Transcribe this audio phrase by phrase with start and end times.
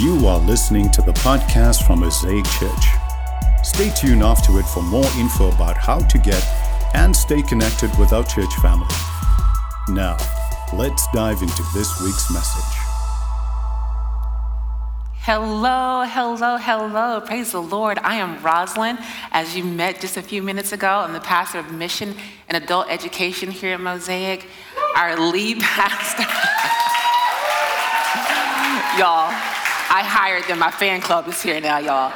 [0.00, 2.86] You are listening to the podcast from Mosaic Church.
[3.62, 6.42] Stay tuned after it for more info about how to get
[6.94, 8.88] and stay connected with our church family.
[9.88, 10.16] Now,
[10.72, 12.78] let's dive into this week's message.
[15.20, 17.20] Hello, hello, hello.
[17.20, 17.98] Praise the Lord.
[17.98, 18.98] I am Rosalind.
[19.30, 22.16] As you met just a few minutes ago, I'm the pastor of mission
[22.48, 24.48] and adult education here at Mosaic.
[24.96, 26.24] Our lead pastor.
[28.98, 29.32] y'all,
[29.94, 30.58] I hired them.
[30.58, 32.14] My fan club is here now, y'all.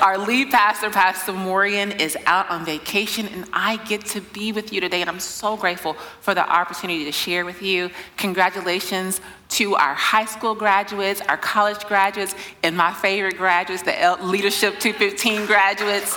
[0.00, 4.72] Our lead pastor, Pastor Morian, is out on vacation, and I get to be with
[4.72, 5.02] you today.
[5.02, 7.90] And I'm so grateful for the opportunity to share with you.
[8.16, 14.78] Congratulations to our high school graduates, our college graduates, and my favorite graduates, the Leadership
[14.78, 16.16] 215 graduates.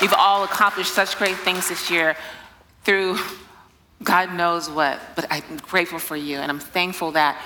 [0.00, 2.16] You've all accomplished such great things this year
[2.84, 3.18] through
[4.02, 7.38] God knows what, but I'm grateful for you, and I'm thankful that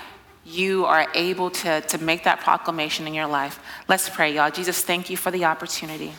[0.49, 3.61] you are able to, to make that proclamation in your life.
[3.87, 4.51] Let's pray, y'all.
[4.51, 6.13] Jesus, thank you for the opportunity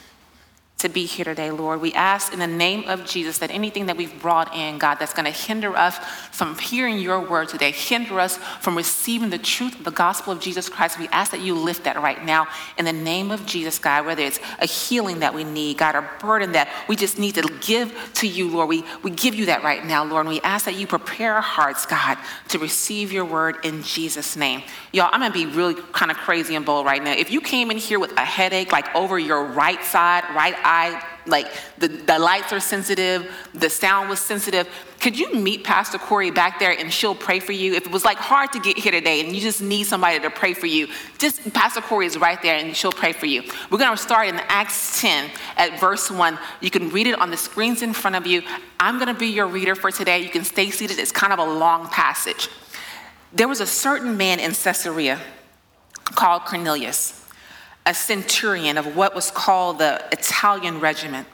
[0.80, 1.82] to be here today, Lord.
[1.82, 5.14] We ask in the name of Jesus that anything that we've brought in, God, that's
[5.14, 5.98] going to hinder us
[6.32, 10.40] from hearing your word today, hinder us from receiving the truth of the gospel of
[10.40, 13.78] Jesus Christ, we ask that you lift that right now in the name of Jesus,
[13.78, 17.36] God, whether it's a healing that we need, God, a burden that we just need
[17.36, 18.70] to give to you, Lord.
[18.70, 21.42] We, we give you that right now, Lord, and we ask that you prepare our
[21.42, 22.18] hearts, God,
[22.50, 24.64] to receive your word in Jesus' name.
[24.94, 27.12] Y'all, I'm going to be really kind of crazy and bold right now.
[27.12, 30.69] If you came in here with a headache, like over your right side, right eye,
[31.26, 31.48] like
[31.80, 34.68] the, the lights are sensitive, the sound was sensitive.
[35.00, 37.74] Could you meet Pastor Corey back there and she'll pray for you?
[37.74, 40.30] If it was like hard to get here today and you just need somebody to
[40.30, 43.44] pray for you, just Pastor Corey is right there and she'll pray for you.
[43.72, 46.38] We're to start in Acts 10 at verse 1.
[46.62, 48.44] You can read it on the screens in front of you.
[48.80, 50.20] I'm to be your reader for today.
[50.20, 51.00] You can stay seated.
[51.00, 52.50] It's kind of a long passage.
[53.34, 55.20] There was a certain man in Caesarea
[56.16, 57.20] called Cornelius
[57.90, 61.28] a centurion of what was called the Italian regiment,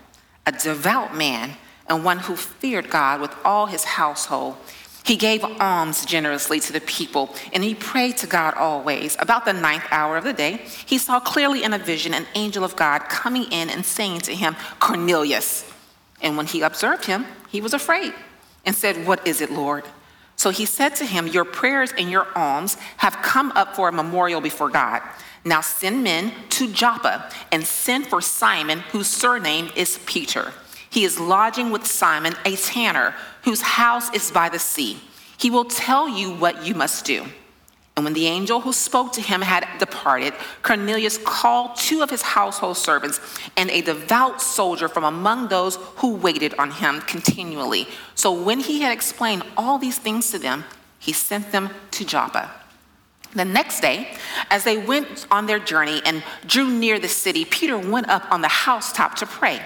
[0.45, 1.51] a devout man
[1.89, 4.55] and one who feared God with all his household.
[5.03, 9.17] He gave alms generously to the people, and he prayed to God always.
[9.19, 12.63] About the ninth hour of the day, he saw clearly in a vision an angel
[12.63, 15.69] of God coming in and saying to him, Cornelius.
[16.21, 18.13] And when he observed him, he was afraid
[18.63, 19.83] and said, What is it, Lord?
[20.37, 23.91] So he said to him, Your prayers and your alms have come up for a
[23.91, 25.01] memorial before God.
[25.45, 30.51] Now send men to Joppa and send for Simon, whose surname is Peter.
[30.89, 33.13] He is lodging with Simon, a tanner,
[33.43, 34.99] whose house is by the sea.
[35.37, 37.25] He will tell you what you must do.
[37.95, 40.33] And when the angel who spoke to him had departed,
[40.63, 43.21] Cornelius called two of his household servants
[43.55, 47.87] and a devout soldier from among those who waited on him continually.
[48.15, 50.65] So when he had explained all these things to them,
[50.99, 52.51] he sent them to Joppa.
[53.35, 54.15] The next day,
[54.49, 58.41] as they went on their journey and drew near the city, Peter went up on
[58.41, 59.61] the housetop to pray.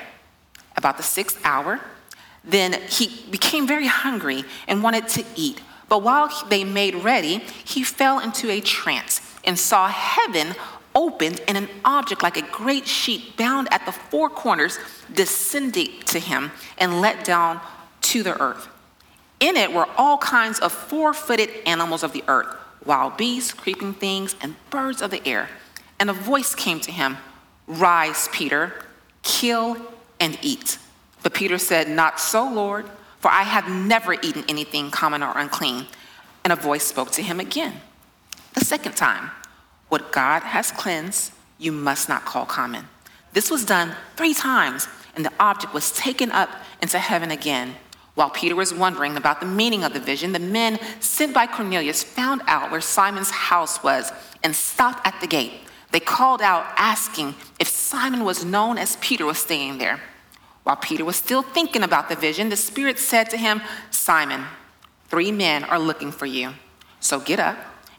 [0.76, 1.80] About the sixth hour,
[2.44, 5.62] then he became very hungry and wanted to eat.
[5.88, 10.56] But while they made ready, he fell into a trance and saw heaven
[10.96, 14.80] opened and an object like a great sheet bound at the four corners
[15.14, 17.62] descending to him and let down
[18.02, 18.68] to the earth.
[19.40, 23.94] In it were all kinds of four footed animals of the earth wild beasts, creeping
[23.94, 25.50] things, and birds of the air.
[26.00, 27.18] And a voice came to him
[27.68, 28.74] Rise, Peter,
[29.22, 29.78] kill
[30.20, 30.80] and eat.
[31.22, 35.86] But Peter said, Not so, Lord, for I have never eaten anything common or unclean.
[36.44, 37.82] And a voice spoke to him again.
[38.54, 39.32] The second time,
[39.90, 42.88] What God has cleansed, you must not call common.
[43.34, 46.50] This was done three times, and the object was taken up
[46.82, 47.76] into heaven again.
[48.20, 52.04] While Peter was wondering about the meaning of the vision, the men sent by Cornelius
[52.04, 54.12] found out where Simon's house was
[54.44, 55.54] and stopped at the gate.
[55.92, 60.02] They called out, asking if Simon was known as Peter was staying there.
[60.64, 64.44] While Peter was still thinking about the vision, the Spirit said to him, Simon,
[65.08, 66.56] three men are looking for you.
[67.00, 67.56] So get up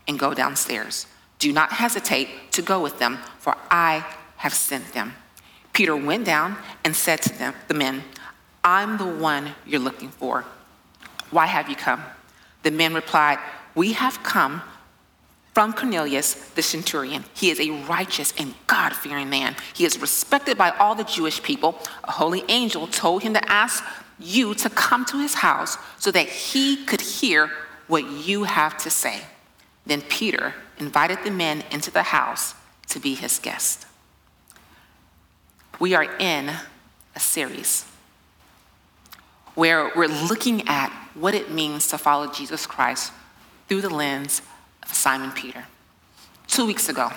[0.06, 1.06] and go downstairs.
[1.38, 4.04] Do not hesitate to go with them, for I
[4.36, 5.14] have sent them.
[5.72, 8.04] Peter went down and said to them, the men,
[8.62, 10.44] I'm the one you're looking for.
[11.30, 12.02] Why have you come?
[12.62, 13.38] The men replied,
[13.74, 14.62] We have come
[15.54, 17.24] from Cornelius the centurion.
[17.34, 19.56] He is a righteous and God fearing man.
[19.74, 21.78] He is respected by all the Jewish people.
[22.04, 23.84] A holy angel told him to ask
[24.18, 27.50] you to come to his house so that he could hear
[27.86, 29.22] what you have to say.
[29.86, 32.54] Then Peter invited the men into the house
[32.88, 33.86] to be his guest.
[35.78, 36.50] We are in
[37.16, 37.86] a series
[39.60, 43.12] where we're looking at what it means to follow Jesus Christ
[43.68, 44.40] through the lens
[44.82, 45.66] of Simon Peter.
[46.46, 47.10] Two weeks ago,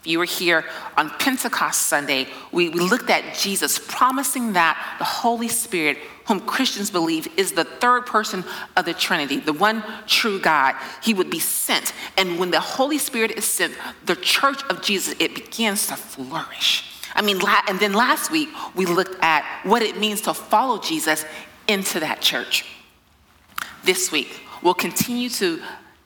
[0.00, 0.64] If you were here
[0.96, 6.90] on Pentecost Sunday, we, we looked at Jesus promising that the Holy Spirit, whom Christians
[6.90, 8.44] believe is the third person
[8.78, 11.92] of the Trinity, the one true God, he would be sent.
[12.16, 13.74] And when the Holy Spirit is sent,
[14.06, 16.86] the church of Jesus, it begins to flourish.
[17.14, 21.26] I mean, and then last week, we looked at what it means to follow Jesus
[21.68, 22.64] into that church.
[23.84, 25.60] This week, we'll continue to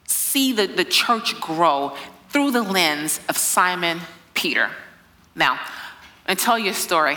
[0.06, 1.96] see the, the church grow
[2.28, 4.00] through the lens of Simon
[4.34, 4.70] Peter.
[5.34, 5.60] Now,
[6.26, 7.16] I'll tell you a story.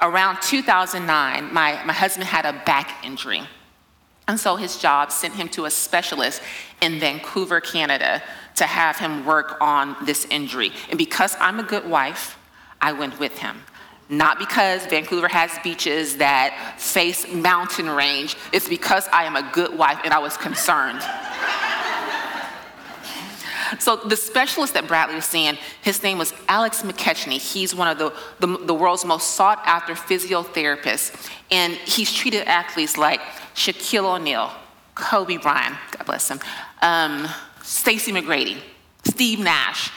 [0.00, 3.42] Around 2009, my, my husband had a back injury.
[4.28, 6.42] And so his job sent him to a specialist
[6.80, 8.22] in Vancouver, Canada,
[8.56, 10.72] to have him work on this injury.
[10.90, 12.38] And because I'm a good wife,
[12.80, 13.62] I went with him.
[14.12, 19.76] Not because Vancouver has beaches that face mountain range, it's because I am a good
[19.76, 21.00] wife and I was concerned.
[23.78, 27.38] So the specialist that Bradley was seeing, his name was Alex McKechnie.
[27.38, 31.30] He's one of the, the, the world's most sought after physiotherapists.
[31.50, 33.20] And he's treated athletes like
[33.54, 34.52] Shaquille O'Neal,
[34.94, 36.38] Kobe Bryant, God bless him,
[36.82, 37.26] um,
[37.64, 38.58] Tracy McGrady,
[39.04, 39.90] Steve Nash.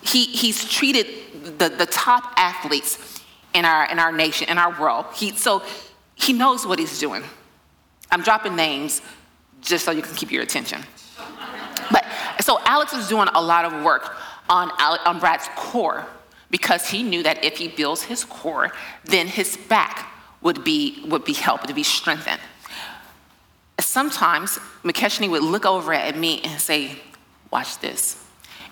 [0.00, 3.17] He, he's treated the, the top athletes
[3.54, 5.06] in our, in our nation, in our world.
[5.14, 5.62] He, so
[6.14, 7.22] he knows what he's doing.
[8.10, 9.02] I'm dropping names
[9.60, 10.82] just so you can keep your attention.
[11.90, 12.04] But
[12.40, 14.16] so Alex was doing a lot of work
[14.48, 16.06] on, on Brad's core
[16.50, 18.72] because he knew that if he builds his core,
[19.04, 20.10] then his back
[20.40, 22.40] would be, would be helped, to be strengthened.
[23.80, 26.98] Sometimes McKechnie would look over at me and say,
[27.50, 28.22] Watch this.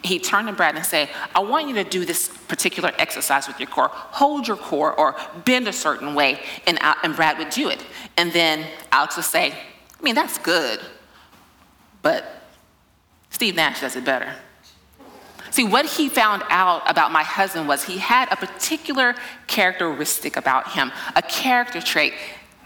[0.06, 3.58] He'd turn to Brad and said, I want you to do this particular exercise with
[3.58, 3.90] your core.
[3.90, 6.40] Hold your core or bend a certain way.
[6.66, 7.84] And, and Brad would do it.
[8.16, 10.80] And then Alex would say, I mean, that's good,
[12.02, 12.24] but
[13.30, 14.32] Steve Nash does it better.
[15.50, 19.14] See, what he found out about my husband was he had a particular
[19.46, 22.12] characteristic about him, a character trait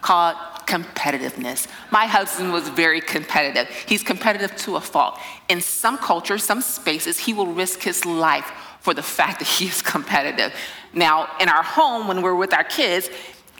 [0.00, 0.37] called
[0.67, 1.67] competitiveness.
[1.91, 3.69] My husband was very competitive.
[3.87, 5.19] He's competitive to a fault.
[5.49, 8.50] In some cultures, some spaces, he will risk his life
[8.81, 10.55] for the fact that he is competitive.
[10.93, 13.11] Now, in our home, when we're with our kids,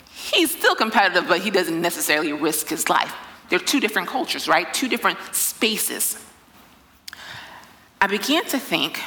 [0.09, 3.13] he's still competitive, but he doesn't necessarily risk his life.
[3.49, 4.73] They're two different cultures, right?
[4.73, 6.17] Two different spaces.
[7.99, 9.01] I began to think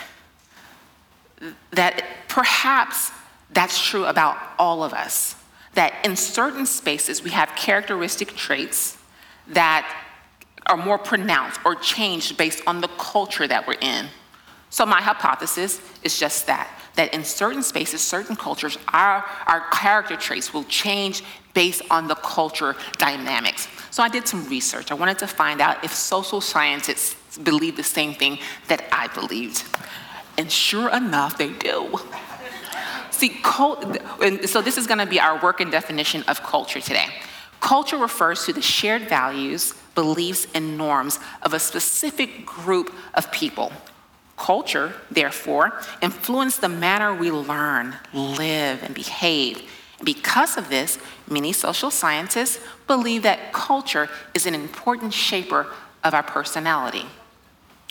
[1.72, 3.10] that perhaps
[3.50, 5.34] that's true about all of us.
[5.74, 8.96] That in certain spaces we have characteristic traits
[9.48, 9.90] that
[10.66, 14.06] are more pronounced or changed based on the culture that we're in.
[14.70, 20.16] So, my hypothesis is just that that in certain spaces, certain cultures, our, our character
[20.16, 21.22] traits will change
[21.52, 23.68] based on the culture dynamics.
[23.90, 24.90] So I did some research.
[24.90, 28.38] I wanted to find out if social scientists believe the same thing
[28.68, 29.64] that I believed.
[30.38, 31.98] And sure enough, they do.
[33.14, 33.40] See,
[34.20, 37.06] and so this is going to be our working definition of culture today.
[37.60, 43.72] Culture refers to the shared values, beliefs, and norms of a specific group of people.
[44.36, 49.62] Culture, therefore, influences the manner we learn, live, and behave.
[50.02, 50.98] Because of this,
[51.30, 52.58] many social scientists
[52.88, 55.68] believe that culture is an important shaper
[56.02, 57.06] of our personality.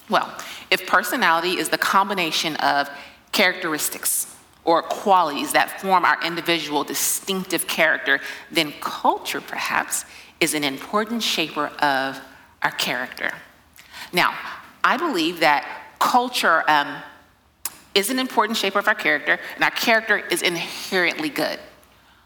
[0.09, 0.29] Well,
[0.69, 2.89] if personality is the combination of
[3.31, 4.32] characteristics
[4.65, 8.19] or qualities that form our individual distinctive character,
[8.51, 10.05] then culture perhaps
[10.39, 12.19] is an important shaper of
[12.61, 13.31] our character.
[14.11, 14.37] Now,
[14.83, 15.65] I believe that
[15.99, 17.01] culture um,
[17.95, 21.59] is an important shaper of our character, and our character is inherently good.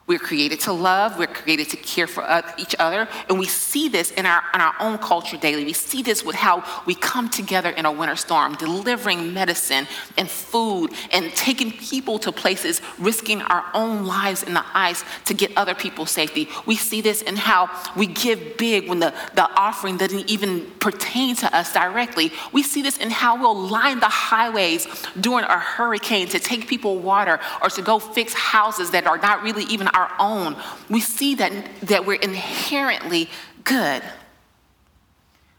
[0.07, 2.23] We're created to love, we're created to care for
[2.57, 5.65] each other, and we see this in our, in our own culture daily.
[5.65, 9.85] We see this with how we come together in a winter storm, delivering medicine
[10.17, 15.33] and food and taking people to places, risking our own lives in the ice to
[15.33, 16.47] get other people safety.
[16.65, 21.35] We see this in how we give big when the, the offering doesn't even pertain
[21.37, 22.31] to us directly.
[22.53, 24.87] We see this in how we'll line the highways
[25.19, 29.43] during a hurricane to take people water or to go fix houses that are not
[29.43, 30.55] really even our own,
[30.89, 31.51] we see that,
[31.81, 33.29] that we're inherently
[33.63, 34.03] good.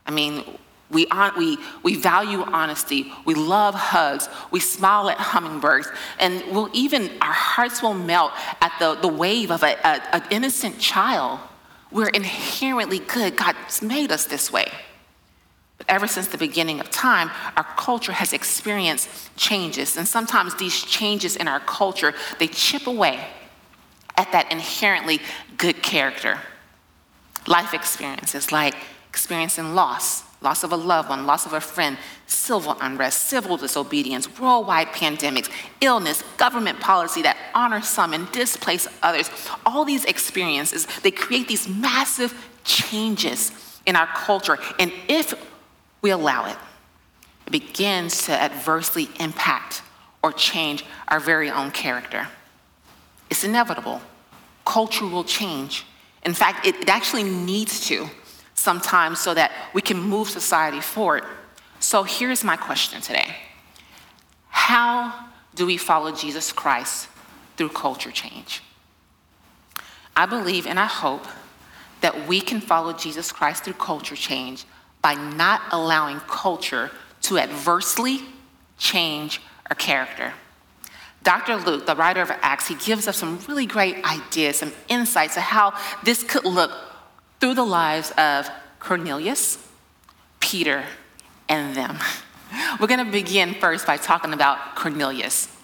[0.06, 0.44] I mean,
[0.90, 3.12] we, we, we value honesty.
[3.26, 4.28] We love hugs.
[4.50, 5.88] We smile at hummingbirds.
[6.20, 10.22] And we'll even, our hearts will melt at the, the wave of a, a, an
[10.30, 11.40] innocent child.
[11.90, 13.36] We're inherently good.
[13.36, 14.70] God's made us this way.
[15.78, 19.96] But ever since the beginning of time, our culture has experienced changes.
[19.96, 23.26] And sometimes these changes in our culture, they chip away
[24.18, 25.20] at that inherently
[25.56, 26.38] good character.
[27.46, 28.74] Life experiences like
[29.08, 31.96] experiencing loss, loss of a loved one, loss of a friend,
[32.26, 39.30] civil unrest, civil disobedience, worldwide pandemics, illness, government policy that honors some and displace others.
[39.64, 42.34] All these experiences, they create these massive
[42.64, 43.52] changes
[43.86, 44.58] in our culture.
[44.78, 45.32] And if
[46.02, 46.56] we allow it,
[47.46, 49.82] it begins to adversely impact
[50.22, 52.28] or change our very own character.
[53.30, 54.00] It's inevitable.
[54.64, 55.84] Culture will change.
[56.24, 58.08] In fact, it, it actually needs to
[58.54, 61.24] sometimes so that we can move society forward.
[61.80, 63.36] So here's my question today
[64.48, 67.08] How do we follow Jesus Christ
[67.56, 68.62] through culture change?
[70.16, 71.24] I believe and I hope
[72.00, 74.64] that we can follow Jesus Christ through culture change
[75.00, 76.90] by not allowing culture
[77.22, 78.22] to adversely
[78.78, 80.32] change our character.
[81.28, 81.56] Dr.
[81.56, 85.42] Luke, the writer of Acts, he gives us some really great ideas, some insights of
[85.42, 86.70] how this could look
[87.38, 89.58] through the lives of Cornelius,
[90.40, 90.84] Peter,
[91.46, 91.98] and them.
[92.80, 95.54] We're going to begin first by talking about Cornelius.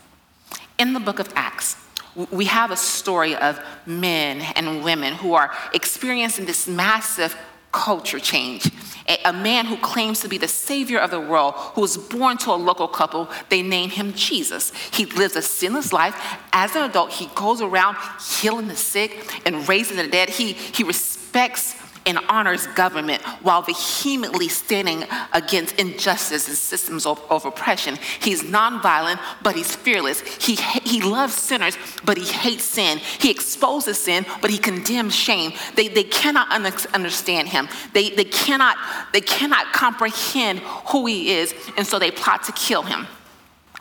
[0.78, 1.78] In the book of Acts,
[2.30, 7.34] we have a story of men and women who are experiencing this massive
[7.74, 8.70] culture change.
[9.26, 12.52] A, man who claims to be the savior of the world, who was born to
[12.52, 14.72] a local couple, they name him Jesus.
[14.92, 16.16] He lives a sinless life.
[16.52, 17.96] As an adult, he goes around
[18.40, 20.30] healing the sick and raising the dead.
[20.30, 21.74] He, he respects
[22.06, 27.98] and honors government while vehemently standing against injustice and systems of, of oppression.
[28.20, 30.20] He's nonviolent, but he's fearless.
[30.44, 32.98] He, he loves sinners, but he hates sin.
[32.98, 35.52] He exposes sin, but he condemns shame.
[35.74, 37.68] They, they cannot un- understand him.
[37.92, 38.76] They, they, cannot,
[39.12, 43.06] they cannot comprehend who he is, and so they plot to kill him,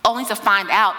[0.06, 0.96] only to find out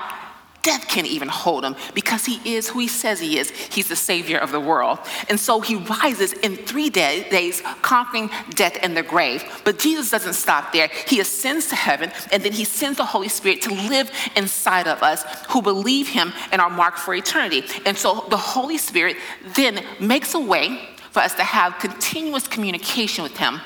[0.65, 3.51] Death can't even hold him because he is who he says he is.
[3.51, 4.99] He's the savior of the world.
[5.29, 9.45] And so he rises in three day, days, conquering death and the grave.
[9.65, 10.89] But Jesus doesn't stop there.
[11.07, 15.03] He ascends to heaven and then he sends the Holy Spirit to live inside of
[15.03, 17.65] us who believe him and are marked for eternity.
[17.85, 19.19] And so the Holy Spirit
[19.55, 20.81] then makes a way
[21.11, 23.61] for us to have continuous communication with him,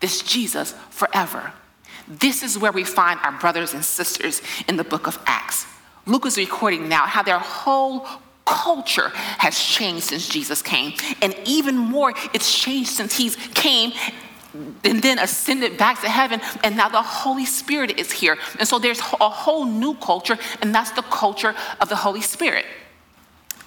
[0.00, 1.52] this Jesus, forever.
[2.08, 5.66] This is where we find our brothers and sisters in the book of Acts.
[6.08, 8.06] Luke is recording now how their whole
[8.46, 10.94] culture has changed since Jesus came.
[11.20, 13.92] And even more, it's changed since he came
[14.82, 18.38] and then ascended back to heaven, and now the Holy Spirit is here.
[18.58, 22.64] And so there's a whole new culture, and that's the culture of the Holy Spirit.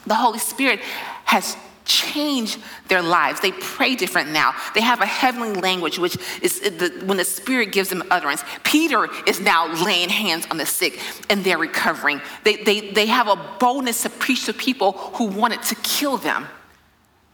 [0.08, 0.80] The Holy Spirit
[1.26, 1.56] has
[1.92, 2.58] change
[2.88, 3.42] their lives.
[3.42, 4.54] They pray different now.
[4.74, 8.44] They have a heavenly language, which is the, when the Spirit gives them utterance.
[8.64, 12.22] Peter is now laying hands on the sick and they're recovering.
[12.44, 16.48] They, they, they have a boldness to preach to people who wanted to kill them.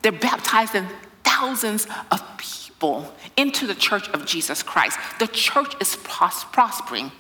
[0.02, 0.88] They're baptizing
[1.24, 5.00] thousands of people into the church of Jesus Christ.
[5.20, 7.12] The church is pros- prospering.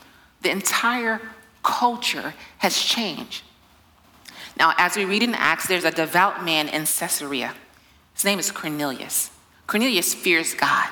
[0.41, 1.21] The entire
[1.63, 3.43] culture has changed.
[4.57, 7.53] Now, as we read in Acts, there's a devout man in Caesarea.
[8.13, 9.29] His name is Cornelius.
[9.67, 10.89] Cornelius fears God,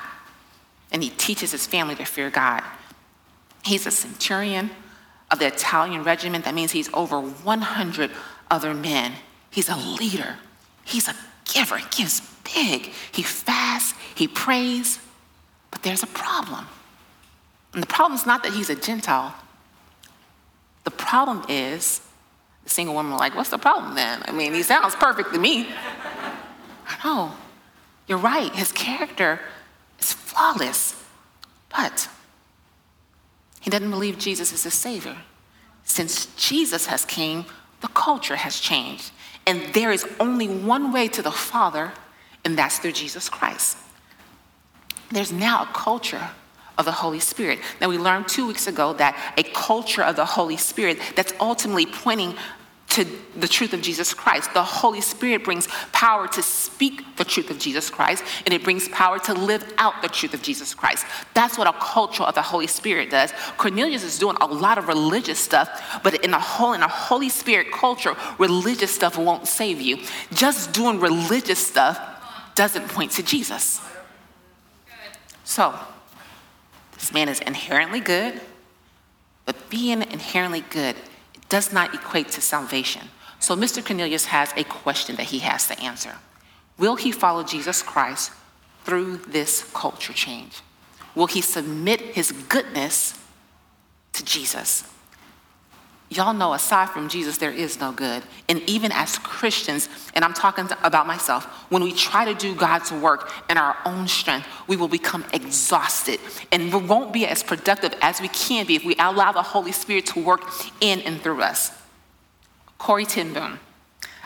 [0.92, 2.62] and he teaches his family to fear God.
[3.64, 4.70] He's a centurion
[5.30, 6.44] of the Italian regiment.
[6.44, 8.10] That means he's over 100
[8.50, 9.14] other men.
[9.50, 10.36] He's a leader.
[10.84, 11.16] He's a
[11.52, 11.78] giver.
[11.78, 12.92] He gives big.
[13.10, 13.94] He fasts.
[14.14, 15.00] He prays.
[15.72, 16.66] But there's a problem.
[17.72, 19.34] And the problem is not that he's a Gentile.
[20.84, 22.00] The problem is
[22.66, 24.22] the single woman like, What's the problem then?
[24.26, 25.68] I mean, he sounds perfect to me.
[26.86, 27.32] I know.
[28.08, 28.52] You're right.
[28.54, 29.40] His character
[30.00, 31.02] is flawless.
[31.70, 32.08] But
[33.60, 35.16] he doesn't believe Jesus is his Savior.
[35.84, 37.46] Since Jesus has came,
[37.80, 39.12] the culture has changed.
[39.46, 41.92] And there is only one way to the Father,
[42.44, 43.78] and that's through Jesus Christ.
[45.10, 46.30] There's now a culture
[46.78, 47.58] of the Holy Spirit.
[47.80, 51.86] Now, we learned two weeks ago that a culture of the Holy Spirit that's ultimately
[51.86, 52.34] pointing
[52.88, 53.04] to
[53.36, 54.54] the truth of Jesus Christ.
[54.54, 58.88] The Holy Spirit brings power to speak the truth of Jesus Christ, and it brings
[58.88, 61.04] power to live out the truth of Jesus Christ.
[61.34, 63.32] That's what a culture of the Holy Spirit does.
[63.58, 67.28] Cornelius is doing a lot of religious stuff, but in a whole in a Holy
[67.28, 69.98] Spirit culture, religious stuff won't save you.
[70.32, 72.00] Just doing religious stuff
[72.54, 73.80] doesn't point to Jesus.
[75.44, 75.78] So,
[76.98, 78.40] this man is inherently good,
[79.44, 80.96] but being inherently good
[81.48, 83.08] does not equate to salvation.
[83.38, 83.84] So Mr.
[83.84, 86.14] Cornelius has a question that he has to answer.
[86.78, 88.32] Will he follow Jesus Christ
[88.84, 90.60] through this culture change?
[91.14, 93.18] Will he submit his goodness
[94.12, 94.84] to Jesus?
[96.08, 98.22] Y'all know aside from Jesus, there is no good.
[98.48, 102.92] And even as Christians, and I'm talking about myself, when we try to do God's
[102.92, 106.20] work in our own strength, we will become exhausted
[106.52, 109.72] and we won't be as productive as we can be if we allow the Holy
[109.72, 110.42] Spirit to work
[110.80, 111.72] in and through us.
[112.78, 113.58] Corrie ten Boom,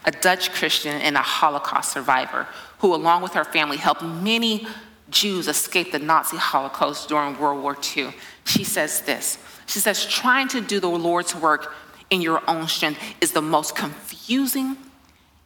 [0.04, 2.46] a Dutch Christian and a Holocaust survivor,
[2.80, 4.66] who, along with her family, helped many
[5.08, 8.12] Jews escape the Nazi Holocaust during World War II.
[8.44, 9.38] She says this
[9.70, 11.72] She says, trying to do the Lord's work
[12.10, 14.76] in your own strength is the most confusing,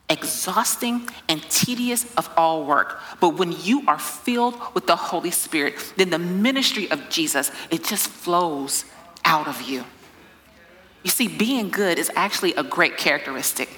[0.09, 2.99] exhausting, and tedious of all work.
[3.21, 7.85] But when you are filled with the Holy Spirit, then the ministry of Jesus, it
[7.85, 8.87] just flows
[9.27, 9.85] out of you.
[11.03, 13.69] You see, being good is actually a great characteristic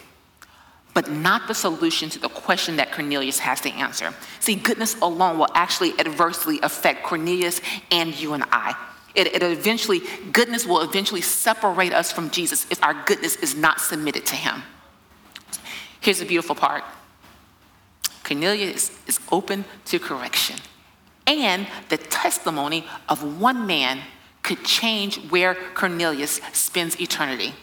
[0.94, 4.14] but not the solution to the question that Cornelius has to answer.
[4.40, 7.60] See, goodness alone will actually adversely affect Cornelius
[7.90, 8.74] and you and I.
[9.16, 13.80] It, it, eventually, goodness will eventually separate us from Jesus if our goodness is not
[13.80, 14.62] submitted to him.
[16.00, 16.85] Here's the beautiful part
[18.23, 20.56] Cornelius is open to correction,
[21.26, 24.00] and the testimony of one man
[24.42, 27.54] could change where Cornelius spends eternity.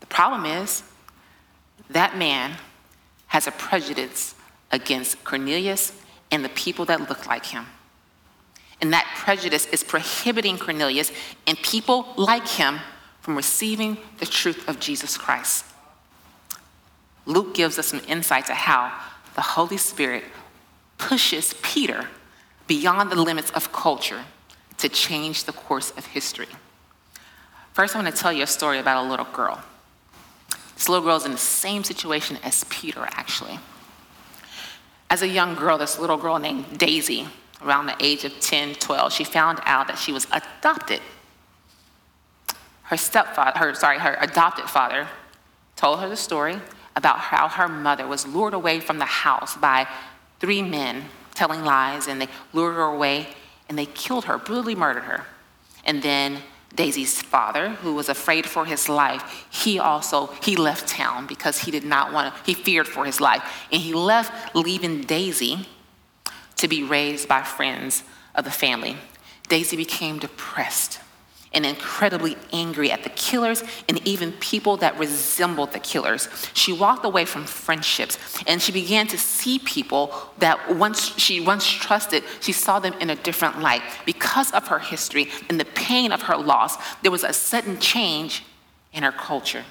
[0.00, 0.82] The problem is,
[1.90, 2.56] that man
[3.28, 4.34] has a prejudice
[4.70, 5.92] against Cornelius
[6.30, 7.66] and the people that look like him.
[8.82, 11.12] And that prejudice is prohibiting Cornelius
[11.46, 12.80] and people like him
[13.20, 15.64] from receiving the truth of Jesus Christ.
[17.24, 18.92] Luke gives us some insight to how
[19.36, 20.24] the Holy Spirit
[20.98, 22.08] pushes Peter
[22.66, 24.24] beyond the limits of culture
[24.78, 26.48] to change the course of history.
[27.74, 29.62] First, I want to tell you a story about a little girl.
[30.74, 33.60] This little girl is in the same situation as Peter, actually.
[35.08, 37.28] As a young girl, this little girl named Daisy,
[37.64, 41.00] around the age of 10, 12, she found out that she was adopted.
[42.84, 45.08] Her stepfather, her, sorry, her adopted father
[45.76, 46.58] told her the story
[46.94, 49.86] about how her mother was lured away from the house by
[50.40, 51.04] three men
[51.34, 53.28] telling lies, and they lured her away
[53.68, 55.24] and they killed her, brutally murdered her.
[55.84, 56.38] And then
[56.74, 61.70] Daisy's father, who was afraid for his life, he also he left town because he
[61.70, 63.42] did not want to, he feared for his life.
[63.72, 65.66] And he left, leaving Daisy
[66.62, 68.04] to be raised by friends
[68.36, 68.96] of the family.
[69.48, 71.00] Daisy became depressed
[71.52, 76.28] and incredibly angry at the killers and even people that resembled the killers.
[76.54, 81.66] She walked away from friendships and she began to see people that once she once
[81.66, 83.82] trusted, she saw them in a different light.
[84.06, 88.44] Because of her history and the pain of her loss, there was a sudden change
[88.92, 89.64] in her culture.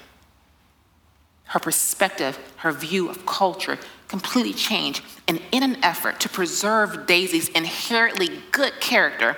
[1.52, 5.02] Her perspective, her view of culture completely changed.
[5.28, 9.36] And in an effort to preserve Daisy's inherently good character,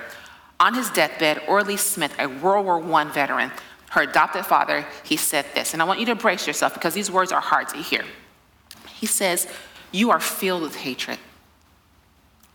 [0.60, 3.50] on his deathbed, Orlee Smith, a World War I veteran,
[3.90, 7.10] her adopted father, he said this, and I want you to brace yourself because these
[7.10, 8.04] words are hard to hear.
[8.94, 9.48] He says,
[9.90, 11.18] You are filled with hatred.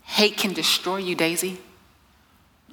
[0.05, 1.59] Hate can destroy you, Daisy.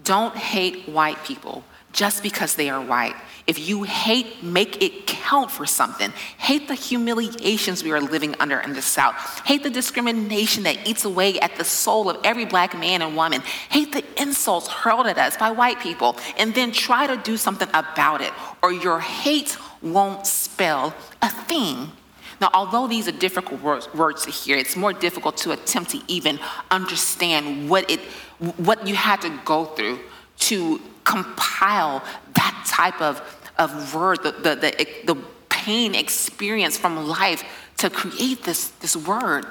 [0.05, 3.15] Don't hate white people just because they are white.
[3.47, 6.11] If you hate, make it count for something.
[6.37, 9.15] Hate the humiliations we are living under in the South.
[9.47, 13.41] Hate the discrimination that eats away at the soul of every black man and woman.
[13.71, 16.17] Hate the insults hurled at us by white people.
[16.39, 21.93] And then try to do something about it, or your hate won't spell a thing.
[22.41, 26.39] Now, although these are difficult words, to hear, it's more difficult to attempt to even
[26.71, 28.01] understand what, it,
[28.59, 30.01] what you had to go through
[30.41, 33.23] to compile that type of,
[33.59, 37.45] of word, the, the, the, the pain experience from life
[37.79, 39.47] to create this, this word.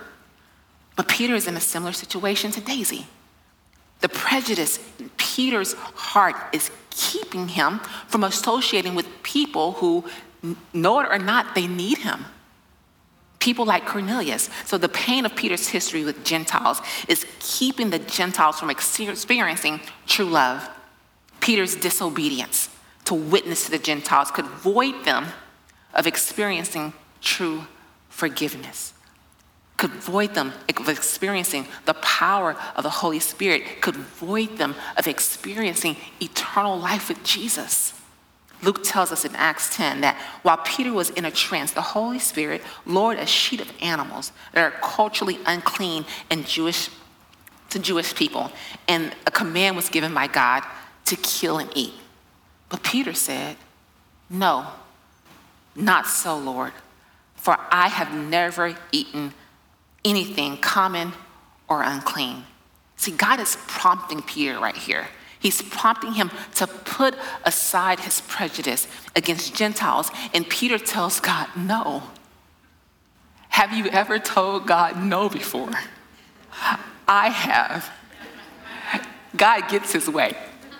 [0.95, 3.07] But Peter is in a similar situation to Daisy.
[4.01, 10.05] The prejudice in Peter's heart is keeping him from associating with people who,
[10.73, 12.25] know it or not, they need him.
[13.39, 14.49] People like Cornelius.
[14.65, 20.25] So, the pain of Peter's history with Gentiles is keeping the Gentiles from experiencing true
[20.25, 20.67] love.
[21.45, 22.69] Peter's disobedience
[23.03, 25.27] to witness to the Gentiles could void them
[25.93, 27.67] of experiencing true
[28.09, 28.93] forgiveness,
[29.77, 35.07] could void them of experiencing the power of the Holy Spirit, could void them of
[35.07, 37.93] experiencing eternal life with Jesus.
[38.63, 42.17] Luke tells us in Acts 10 that while Peter was in a trance, the Holy
[42.17, 46.89] Spirit lowered a sheet of animals that are culturally unclean and Jewish
[47.69, 48.51] to Jewish people,
[48.87, 50.63] and a command was given by God
[51.05, 51.93] to kill and eat.
[52.69, 53.57] But Peter said,
[54.29, 54.67] No,
[55.75, 56.73] not so, Lord,
[57.35, 59.33] for I have never eaten
[60.03, 61.13] anything common
[61.67, 62.43] or unclean.
[62.95, 65.07] See, God is prompting Peter right here.
[65.39, 70.09] He's prompting him to put aside his prejudice against Gentiles.
[70.33, 72.03] And Peter tells God, No.
[73.49, 75.71] Have you ever told God no before?
[77.07, 77.89] I have.
[79.37, 80.35] God gets his way.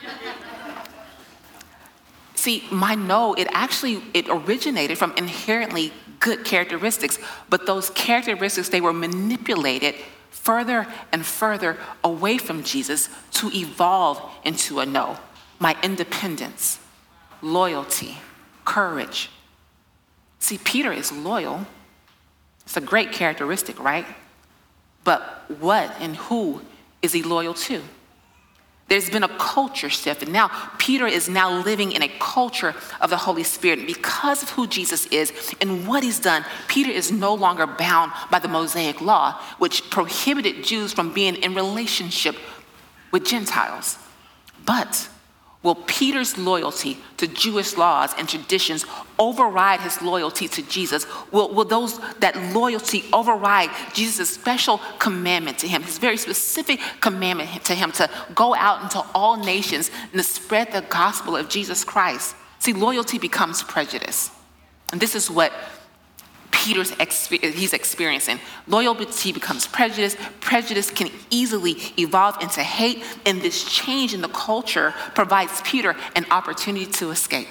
[2.36, 8.82] See, my no, it actually it originated from inherently good characteristics, but those characteristics they
[8.82, 9.96] were manipulated
[10.30, 15.18] further and further away from Jesus to evolve into a no.
[15.60, 16.80] My independence,
[17.42, 18.18] loyalty,
[18.64, 19.30] courage.
[20.40, 21.66] See, Peter is loyal.
[22.66, 24.06] It's a great characteristic, right?
[25.04, 26.62] But what and who
[27.02, 27.82] is he loyal to?
[28.88, 33.10] There's been a culture shift, and now Peter is now living in a culture of
[33.10, 33.88] the Holy Spirit.
[33.88, 38.38] Because of who Jesus is and what he's done, Peter is no longer bound by
[38.38, 42.36] the Mosaic law, which prohibited Jews from being in relationship
[43.12, 43.98] with Gentiles.
[44.66, 45.10] But
[45.66, 48.86] Will Peter's loyalty to Jewish laws and traditions
[49.18, 51.08] override his loyalty to Jesus?
[51.32, 57.66] Will, will those that loyalty override Jesus' special commandment to him, his very specific commandment
[57.66, 61.84] to him to go out into all nations and to spread the gospel of Jesus
[61.84, 62.36] Christ?
[62.60, 64.30] See, loyalty becomes prejudice.
[64.92, 65.52] And this is what
[66.66, 66.90] Peter's
[67.30, 68.40] he's experiencing.
[68.66, 70.18] Loyalty becomes prejudice.
[70.40, 76.26] Prejudice can easily evolve into hate, and this change in the culture provides Peter an
[76.32, 77.48] opportunity to escape,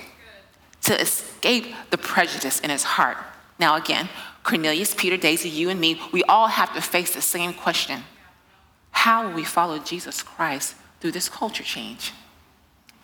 [0.83, 3.17] to escape the prejudice in his heart.
[3.61, 4.09] Now, again,
[4.43, 8.03] Cornelius, Peter, Daisy, you and me, we all have to face the same question
[8.91, 12.13] How will we follow Jesus Christ through this culture change?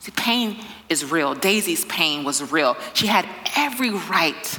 [0.01, 1.37] See, pain is real.
[1.37, 2.77] Daisy's pain was real.
[2.94, 4.59] She had every right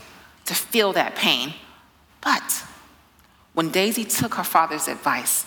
[0.51, 1.53] to feel that pain.
[2.19, 2.65] But
[3.53, 5.45] when Daisy took her father's advice,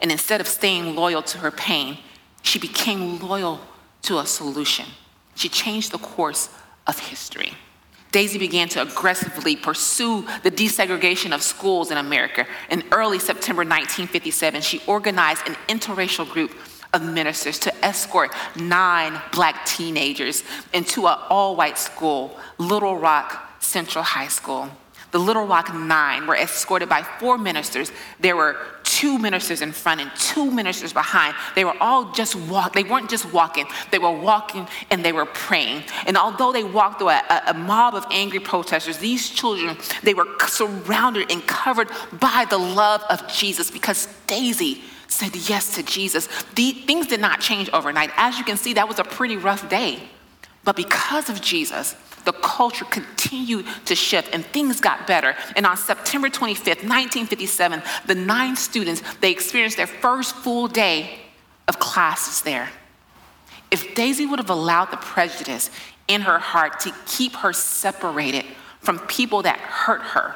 [0.00, 1.98] and instead of staying loyal to her pain,
[2.42, 3.60] she became loyal
[4.02, 4.86] to a solution.
[5.34, 6.50] She changed the course
[6.86, 7.54] of history.
[8.12, 12.46] Daisy began to aggressively pursue the desegregation of schools in America.
[12.70, 16.54] In early September 1957, she organized an interracial group
[16.94, 24.04] of ministers to escort nine black teenagers into an all white school, Little Rock Central
[24.04, 24.70] High School.
[25.10, 27.90] The Little Rock Nine were escorted by four ministers.
[28.20, 31.34] There were two ministers in front and two ministers behind.
[31.54, 32.74] They were all just walk.
[32.74, 33.66] They weren't just walking.
[33.90, 35.84] They were walking and they were praying.
[36.06, 40.26] And although they walked through a, a mob of angry protesters, these children they were
[40.46, 46.28] surrounded and covered by the love of Jesus because Daisy said yes to Jesus.
[46.54, 48.10] The, things did not change overnight.
[48.16, 50.02] As you can see, that was a pretty rough day.
[50.64, 51.94] But because of Jesus,
[52.24, 55.34] the culture continued to shift and things got better.
[55.56, 61.20] And on September 25th, 1957, the nine students, they experienced their first full day
[61.68, 62.68] of classes there.
[63.70, 65.70] If Daisy would have allowed the prejudice
[66.06, 68.44] in her heart to keep her separated
[68.80, 70.34] from people that hurt her,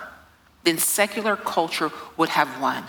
[0.65, 2.85] then secular culture would have won.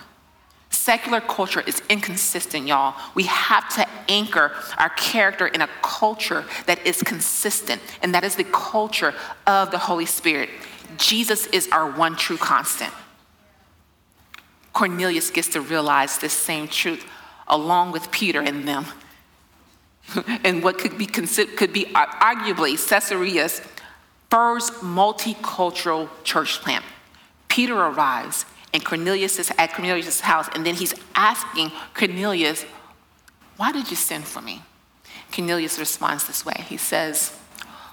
[0.69, 2.95] Secular culture is inconsistent, y'all.
[3.15, 8.35] We have to anchor our character in a culture that is consistent, and that is
[8.35, 9.13] the culture
[9.47, 10.49] of the Holy Spirit.
[10.97, 12.93] Jesus is our one true constant.
[14.73, 17.05] Cornelius gets to realize this same truth
[17.47, 18.85] along with Peter and them.
[20.43, 23.61] and what could be, considered, could be arguably Caesarea's
[24.29, 26.83] first multicultural church plant.
[27.47, 32.65] Peter arrives and Cornelius is at Cornelius' house, and then he's asking Cornelius,
[33.57, 34.61] Why did you send for me?
[35.33, 36.65] Cornelius responds this way.
[36.67, 37.37] He says,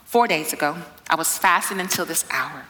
[0.04, 0.76] Four days ago,
[1.08, 2.64] I was fasting until this hour.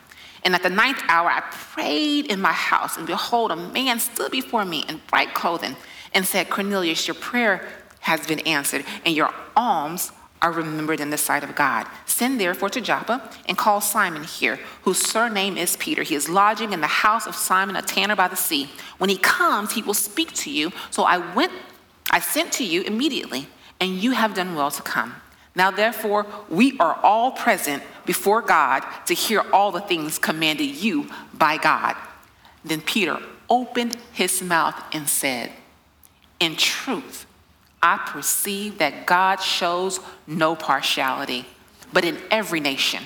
[0.44, 4.30] And at the ninth hour, I prayed in my house, and behold, a man stood
[4.30, 5.76] before me in bright clothing
[6.14, 7.68] and said, Cornelius, your prayer
[8.00, 11.86] has been answered, and your alms are remembered in the sight of God.
[12.06, 16.02] Send therefore to Joppa and call Simon here, whose surname is Peter.
[16.02, 18.70] He is lodging in the house of Simon, a tanner by the sea.
[18.98, 20.72] When he comes, he will speak to you.
[20.90, 21.52] So I went,
[22.10, 23.46] I sent to you immediately,
[23.80, 25.14] and you have done well to come.
[25.54, 31.08] Now, therefore, we are all present before God to hear all the things commanded you
[31.32, 31.96] by God.
[32.64, 33.18] Then Peter
[33.48, 35.52] opened his mouth and said,
[36.38, 37.26] In truth,
[37.82, 41.46] I perceive that God shows no partiality,
[41.92, 43.02] but in every nation,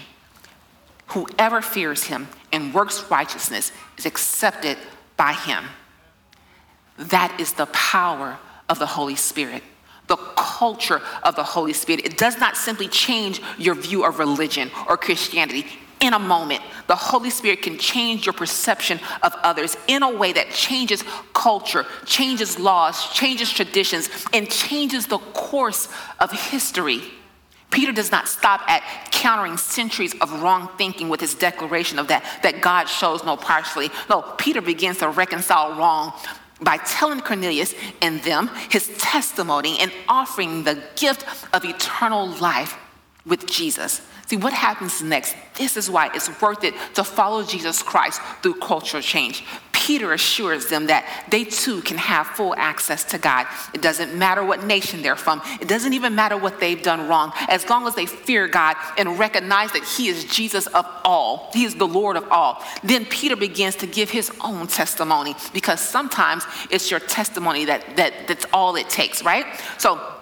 [1.09, 4.77] whoever fears him and works righteousness is accepted
[5.17, 5.65] by him.
[6.99, 8.39] That is the power
[8.69, 9.63] of the Holy Spirit,
[10.07, 12.05] the culture of the Holy Spirit.
[12.05, 15.67] It does not simply change your view of religion or Christianity,
[16.05, 20.35] in a moment, the Holy Spirit can change your perception of others in a way
[20.35, 25.89] that changes culture, changes laws, changes traditions, and changes the course
[26.21, 27.01] of history.
[27.71, 32.23] Peter does not stop at countering centuries of wrong thinking with his declaration of that,
[32.43, 33.93] that God shows no partiality.
[34.11, 36.13] No, Peter begins to reconcile wrong
[36.65, 42.77] by telling Cornelius and them his testimony and offering the gift of eternal life
[43.27, 44.01] with Jesus.
[44.27, 45.37] See, what happens next?
[45.57, 49.45] This is why it's worth it to follow Jesus Christ through cultural change.
[49.73, 53.47] Peter assures them that they too can have full access to God.
[53.75, 57.33] It doesn't matter what nation they're from, it doesn't even matter what they've done wrong,
[57.49, 61.65] as long as they fear God and recognize that He is Jesus of all, He
[61.65, 62.63] is the Lord of all.
[62.83, 68.27] Then Peter begins to give his own testimony because sometimes it's your testimony that, that
[68.27, 69.45] that's all it takes, right?
[69.77, 70.14] So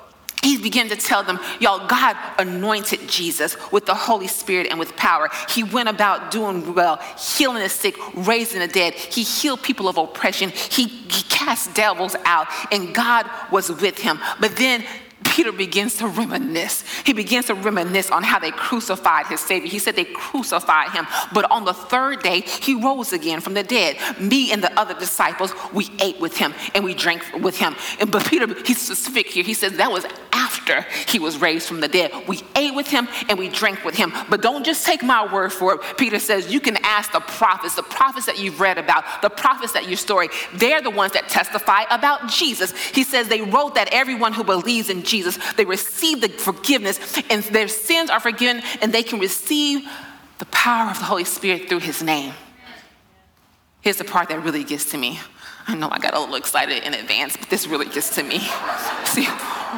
[0.43, 4.97] he began to tell them, y'all, God anointed Jesus with the Holy Spirit and with
[4.97, 5.31] power.
[5.49, 8.95] He went about doing well, healing the sick, raising the dead.
[8.95, 10.51] He healed people of oppression.
[10.51, 14.19] He, he cast devils out, and God was with him.
[14.41, 14.85] But then
[15.25, 16.85] Peter begins to reminisce.
[17.05, 19.71] He begins to reminisce on how they crucified his Savior.
[19.71, 23.63] He said they crucified him, but on the third day, he rose again from the
[23.63, 23.97] dead.
[24.21, 27.77] Me and the other disciples, we ate with him and we drank with him.
[28.01, 29.45] And, but Peter, he's specific here.
[29.45, 30.05] He says that was
[30.53, 32.13] after he was raised from the dead.
[32.29, 34.13] We ate with him and we drank with him.
[34.29, 35.81] But don't just take my word for it.
[35.97, 39.73] Peter says you can ask the prophets, the prophets that you've read about, the prophets
[39.73, 42.77] that your story, they're the ones that testify about Jesus.
[42.89, 46.99] He says they wrote that everyone who believes in Jesus they receive the forgiveness
[47.31, 49.89] and their sins are forgiven and they can receive
[50.39, 52.33] the power of the Holy Spirit through his name.
[53.81, 55.19] Here's the part that really gets to me.
[55.67, 58.41] I know I got a little excited in advance, but this really gets to me.
[59.05, 59.25] See,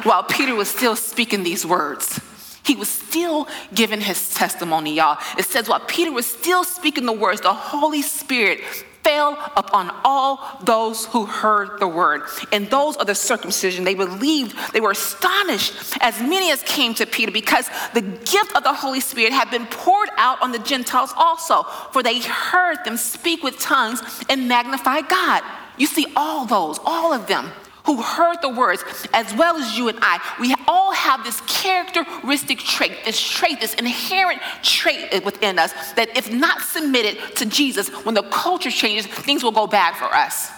[0.03, 2.19] while Peter was still speaking these words,
[2.63, 5.19] he was still giving his testimony, y'all.
[5.37, 8.61] It says while Peter was still speaking the words, the Holy Spirit
[9.05, 12.23] fell upon all those who heard the word.
[12.51, 13.83] And those of the circumcision.
[13.83, 18.63] They believed, they were astonished, as many as came to Peter, because the gift of
[18.63, 22.97] the Holy Spirit had been poured out on the Gentiles also, for they heard them
[22.97, 25.43] speak with tongues and magnify God.
[25.77, 27.51] You see, all those, all of them
[27.85, 28.83] who heard the words,
[29.13, 33.75] as well as you and I, we all have this characteristic trait, this trait, this
[33.75, 39.43] inherent trait within us that if not submitted to Jesus, when the culture changes, things
[39.43, 40.51] will go bad for us.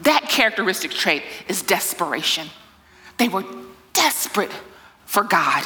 [0.00, 2.48] That characteristic trait is desperation.
[3.18, 3.44] They were
[3.92, 4.50] desperate
[5.06, 5.64] for God.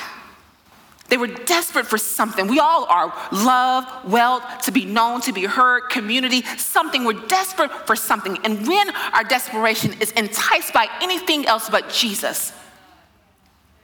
[1.08, 2.48] They were desperate for something.
[2.48, 7.04] We all are love, wealth, to be known, to be heard, community, something.
[7.04, 8.38] We're desperate for something.
[8.44, 12.52] And when our desperation is enticed by anything else but Jesus,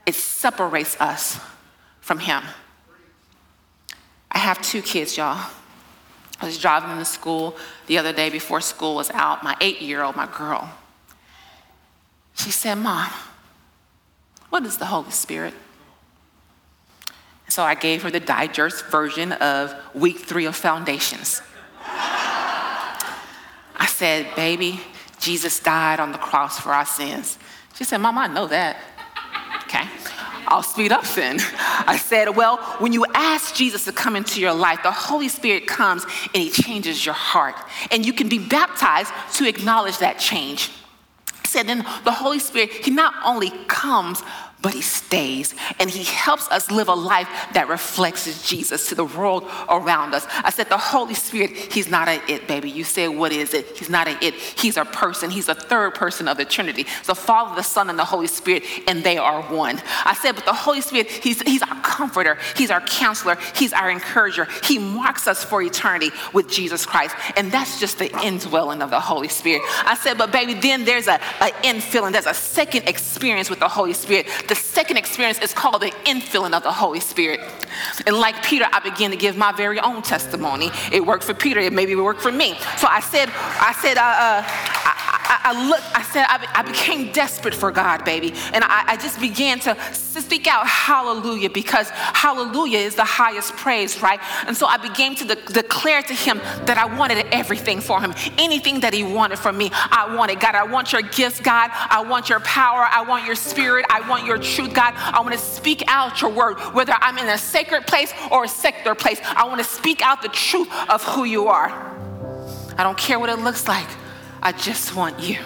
[0.05, 1.39] it separates us
[2.01, 2.43] from Him.
[4.29, 5.49] I have two kids, y'all.
[6.41, 7.55] I was driving them to school
[7.87, 9.43] the other day before school was out.
[9.43, 10.69] My eight year old, my girl,
[12.33, 13.09] she said, Mom,
[14.49, 15.53] what is the Holy Spirit?
[17.53, 21.39] So I gave her the digest version of week three of Foundations.
[21.85, 24.81] I said, Baby,
[25.19, 27.37] Jesus died on the cross for our sins.
[27.75, 28.77] She said, Mama, I know that.
[29.65, 29.87] Okay.
[30.47, 31.37] I'll speed up then.
[31.85, 35.67] I said, Well, when you ask Jesus to come into your life, the Holy Spirit
[35.67, 37.53] comes and He changes your heart.
[37.91, 40.71] And you can be baptized to acknowledge that change.
[41.43, 44.23] I said, Then the Holy Spirit, He not only comes,
[44.63, 49.03] but he stays and he helps us live a life that reflects Jesus to the
[49.03, 50.25] world around us.
[50.43, 52.69] I said, the Holy Spirit, he's not an it, baby.
[52.69, 53.77] You said, what is it?
[53.77, 54.33] He's not an it.
[54.33, 55.29] He's a person.
[55.29, 56.87] He's a third person of the Trinity.
[57.05, 59.81] The Father, the Son, and the Holy Spirit, and they are one.
[60.05, 62.37] I said, but the Holy Spirit, he's, he's our comforter.
[62.55, 63.37] He's our counselor.
[63.55, 64.47] He's our encourager.
[64.63, 67.17] He marks us for eternity with Jesus Christ.
[67.35, 69.61] And that's just the indwelling of the Holy Spirit.
[69.83, 71.17] I said, but baby, then there's a
[71.63, 72.13] infilling.
[72.13, 76.53] There's a second experience with the Holy Spirit the second experience is called the infilling
[76.53, 77.39] of the Holy Spirit.
[78.05, 80.69] And like Peter, I began to give my very own testimony.
[80.91, 82.55] It worked for Peter, it maybe it worked for me.
[82.77, 86.61] So I said, I said, uh, uh, I, I, I looked, I said, I, I,
[86.61, 88.33] became desperate for God, baby.
[88.53, 94.01] And I, I just began to speak out hallelujah because hallelujah is the highest praise,
[94.01, 94.19] right?
[94.45, 98.13] And so I began to de- declare to him that I wanted everything for him.
[98.37, 100.39] Anything that he wanted from me, I wanted.
[100.39, 101.71] God, I want your gifts, God.
[101.73, 102.87] I want your power.
[102.89, 103.85] I want your spirit.
[103.89, 104.93] I want your truth, God.
[104.95, 108.47] I want to speak out your word, whether I'm in a sacred place or a
[108.47, 109.19] secular place.
[109.23, 111.69] I want to speak out the truth of who you are.
[112.77, 113.87] I don't care what it looks like.
[114.43, 115.39] I just want you.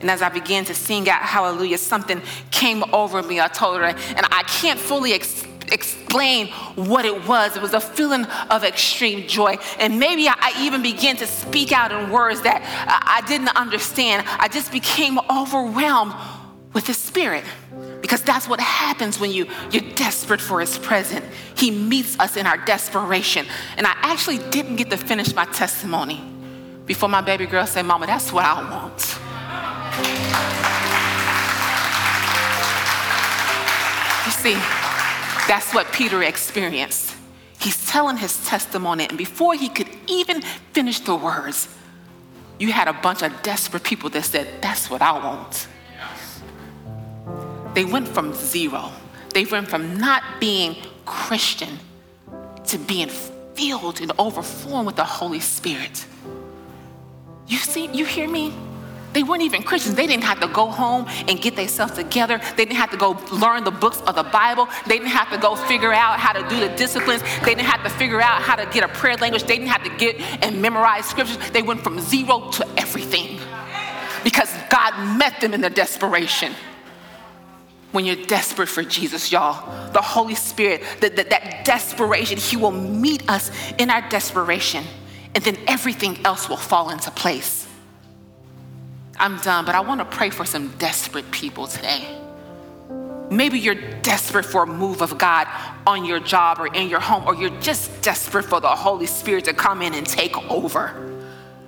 [0.00, 3.40] And as I began to sing out hallelujah, something came over me.
[3.40, 7.56] I told her, and I can't fully ex- explain what it was.
[7.56, 9.58] It was a feeling of extreme joy.
[9.80, 14.24] And maybe I even began to speak out in words that I didn't understand.
[14.28, 16.14] I just became overwhelmed
[16.72, 17.44] with the Spirit.
[18.00, 21.24] Because that's what happens when you, you're desperate for His presence.
[21.56, 23.46] He meets us in our desperation.
[23.76, 26.35] And I actually didn't get to finish my testimony
[26.86, 29.18] before my baby girl said, Mama, that's what I want.
[34.24, 34.54] You see,
[35.48, 37.14] that's what Peter experienced.
[37.60, 41.68] He's telling his testimony, and before he could even finish the words,
[42.58, 45.68] you had a bunch of desperate people that said, That's what I want.
[47.74, 48.92] They went from zero,
[49.34, 51.78] they went from not being Christian
[52.66, 53.08] to being
[53.54, 56.06] filled and overflowing with the Holy Spirit.
[57.46, 58.52] You see, you hear me?
[59.12, 59.94] They weren't even Christians.
[59.94, 62.38] They didn't have to go home and get themselves together.
[62.56, 64.68] They didn't have to go learn the books of the Bible.
[64.86, 67.22] They didn't have to go figure out how to do the disciplines.
[67.40, 69.44] They didn't have to figure out how to get a prayer language.
[69.44, 71.38] They didn't have to get and memorize scriptures.
[71.52, 73.40] They went from zero to everything
[74.22, 76.52] because God met them in their desperation.
[77.92, 82.72] When you're desperate for Jesus, y'all, the Holy Spirit, that, that, that desperation, He will
[82.72, 84.84] meet us in our desperation,
[85.36, 87.68] and then everything else will fall into place.
[89.18, 92.18] I'm done, but I want to pray for some desperate people today.
[93.30, 95.46] Maybe you're desperate for a move of God
[95.86, 99.44] on your job or in your home, or you're just desperate for the Holy Spirit
[99.44, 101.15] to come in and take over.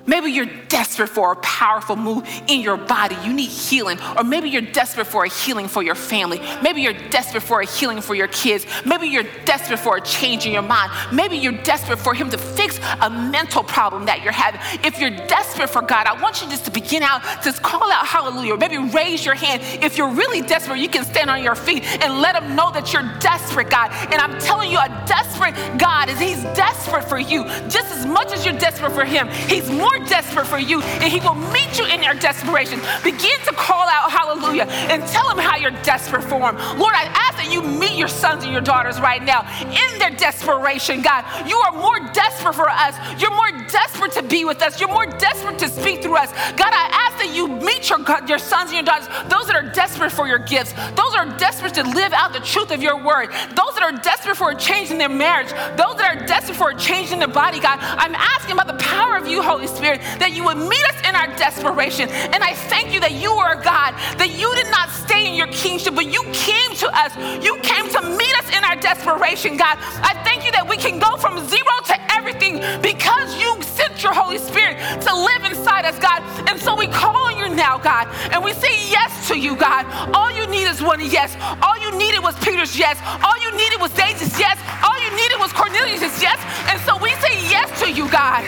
[0.08, 3.16] Maybe you're desperate for a powerful move in your body.
[3.22, 3.98] You need healing.
[4.16, 6.40] Or maybe you're desperate for a healing for your family.
[6.62, 8.66] Maybe you're desperate for a healing for your kids.
[8.86, 10.90] Maybe you're desperate for a change in your mind.
[11.12, 14.60] Maybe you're desperate for Him to fix a mental problem that you're having.
[14.82, 18.06] If you're desperate for God, I want you just to begin out, just call out
[18.06, 18.56] hallelujah.
[18.56, 19.62] Maybe raise your hand.
[19.84, 22.94] If you're really desperate, you can stand on your feet and let Him know that
[22.94, 23.90] you're desperate, God.
[24.10, 28.32] And I'm telling you, a desperate God is He's desperate for you just as much
[28.32, 29.28] as you're desperate for Him.
[29.28, 32.80] He's more desperate for you, and He will meet you in your desperation.
[33.02, 36.56] Begin to call out hallelujah and tell Him how you're desperate for Him.
[36.78, 40.10] Lord, I ask that you meet your sons and your daughters right now in their
[40.10, 41.24] desperation, God.
[41.48, 42.94] You are more desperate for us.
[43.20, 44.80] You're more desperate to be with us.
[44.80, 46.30] You're more desperate to speak through us.
[46.56, 49.70] God, I ask that you meet your, your sons and your daughters, those that are
[49.72, 52.96] desperate for your gifts, those that are desperate to live out the truth of your
[52.96, 56.56] word, those that are desperate for a change in their marriage, those that are desperate
[56.56, 57.78] for a change in their body, God.
[57.80, 61.00] I'm asking about the power of you, Holy Spirit Spirit, that you would meet us
[61.08, 62.10] in our desperation.
[62.10, 65.34] And I thank you that you are a God, that you did not stay in
[65.34, 67.16] your kingship, but you came to us.
[67.40, 69.80] You came to meet us in our desperation, God.
[70.04, 74.12] I thank you that we can go from zero to everything because you sent your
[74.12, 76.20] Holy Spirit to live inside us, God.
[76.44, 79.88] And so we call on you now, God, and we say yes to you, God.
[80.12, 81.32] All you need is one yes.
[81.64, 83.00] All you needed was Peter's yes.
[83.24, 84.60] All you needed was Daisy's yes.
[84.84, 86.36] All you needed was Cornelius' yes.
[86.68, 88.44] And so we say yes to you, God.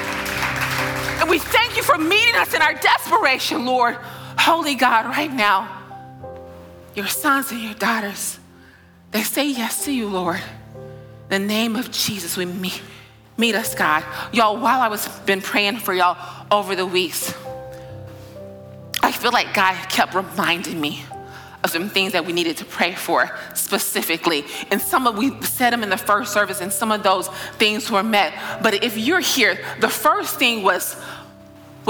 [1.30, 3.94] We thank you for meeting us in our desperation, Lord.
[4.36, 5.80] Holy God, right now,
[6.96, 8.40] your sons and your daughters,
[9.12, 10.40] they say yes to you, Lord.
[11.30, 12.82] In the name of Jesus, we meet,
[13.38, 14.02] meet us, God.
[14.32, 16.18] Y'all, while I was been praying for y'all
[16.50, 17.32] over the weeks,
[19.00, 21.04] I feel like God kept reminding me
[21.62, 24.44] of some things that we needed to pray for specifically.
[24.70, 27.90] And some of we said them in the first service, and some of those things
[27.90, 28.32] were met.
[28.62, 30.96] But if you're here, the first thing was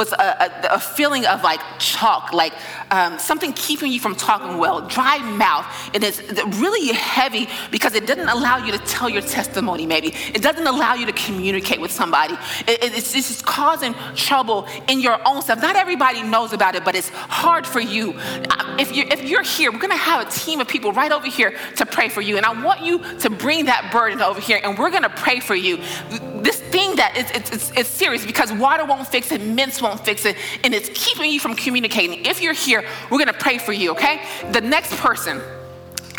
[0.00, 2.54] was a, a, a, feeling of like chalk, like
[2.90, 5.66] um, something keeping you from talking well, dry mouth.
[5.94, 6.20] And it's
[6.58, 10.08] really heavy because it doesn't allow you to tell your testimony, maybe.
[10.34, 12.34] It doesn't allow you to communicate with somebody.
[12.66, 15.60] It, it's, it's just causing trouble in your own self.
[15.60, 18.14] Not everybody knows about it, but it's hard for you.
[18.16, 21.26] Uh, if you're, if you're here, we're gonna have a team of people right over
[21.26, 22.38] here to pray for you.
[22.38, 25.54] And I want you to bring that burden over here and we're gonna pray for
[25.54, 25.76] you.
[26.40, 29.89] This thing that it's, it's, it's, it's serious because water won't fix it, mints won't
[29.98, 32.24] fix it, and it's keeping you from communicating.
[32.24, 34.22] If you're here, we're gonna pray for you, okay?
[34.52, 35.40] The next person,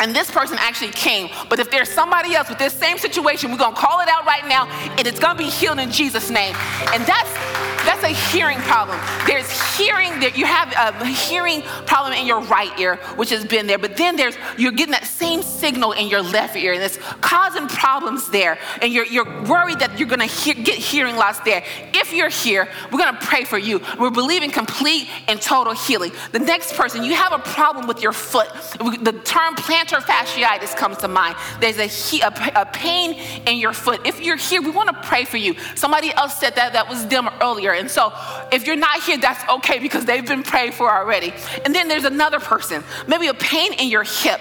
[0.00, 1.30] and this person actually came.
[1.48, 4.46] But if there's somebody else with this same situation, we're gonna call it out right
[4.48, 4.66] now,
[4.98, 6.54] and it's gonna be healed in Jesus' name.
[6.92, 8.98] And that's that's a hearing problem.
[9.26, 13.66] There's hearing that you have a hearing problem in your right ear, which has been
[13.66, 16.98] there, but then there's you're getting that same signal in your left ear, and it's
[17.20, 18.58] causing problems there.
[18.80, 21.64] And you're you're worried that you're gonna hear, get hearing loss there.
[21.94, 23.80] If you're here, we're gonna pray for you.
[23.98, 26.12] We're believing complete and total healing.
[26.32, 28.48] The next person, you have a problem with your foot.
[28.78, 31.36] The term plantar fasciitis comes to mind.
[31.60, 33.14] There's a, he, a, a pain
[33.46, 34.06] in your foot.
[34.06, 35.54] If you're here, we want to pray for you.
[35.74, 37.71] Somebody else said that that was them earlier.
[37.74, 38.12] And so
[38.52, 41.32] if you're not here, that's okay because they've been prayed for already.
[41.64, 44.40] And then there's another person, maybe a pain in your hip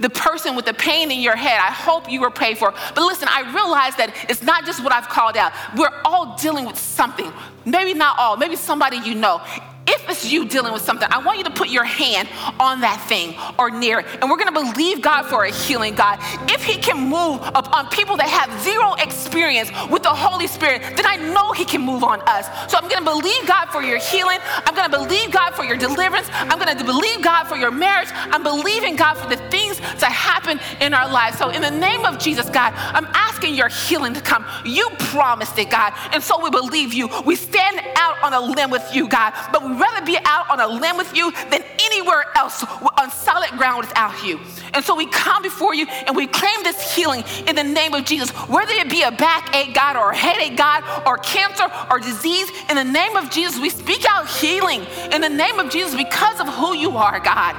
[0.00, 2.72] The person with the pain in your head, I hope you were prayed for.
[2.94, 5.52] But listen, I realize that it's not just what I've called out.
[5.76, 7.32] We're all dealing with something.
[7.64, 9.40] Maybe not all, maybe somebody you know.
[9.88, 12.28] If it's you dealing with something, I want you to put your hand
[12.60, 14.06] on that thing or near it.
[14.20, 16.18] And we're going to believe God for a healing, God.
[16.50, 21.06] If He can move upon people that have zero experience with the Holy Spirit, then
[21.06, 22.44] I know He can move on us.
[22.70, 24.38] So I'm going to believe God for your healing.
[24.66, 26.28] I'm going to believe God for your deliverance.
[26.32, 28.08] I'm going to believe God for your marriage.
[28.12, 31.38] I'm believing God for the things to happen in our lives.
[31.38, 34.44] So in the name of Jesus, God, I'm asking your healing to come.
[34.66, 35.94] You promised it, God.
[36.12, 37.08] And so we believe you.
[37.24, 39.32] We stand out on a limb with you, God.
[39.50, 42.64] But we rather be out on a limb with you than anywhere else
[42.98, 44.40] on solid ground without you.
[44.74, 48.04] And so we come before you and we claim this healing in the name of
[48.04, 52.50] Jesus, whether it be a backache, God, or a headache, God, or cancer or disease.
[52.68, 56.40] In the name of Jesus, we speak out healing in the name of Jesus because
[56.40, 57.56] of who you are, God.